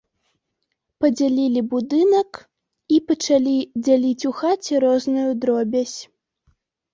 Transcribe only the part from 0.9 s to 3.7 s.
Падзялілі будынак і пачалі